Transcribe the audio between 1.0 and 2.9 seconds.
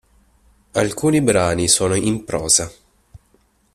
brani sono in prosa.